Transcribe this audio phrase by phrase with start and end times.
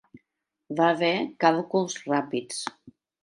[0.79, 1.11] Va ver
[1.45, 2.65] càlculs ràpids.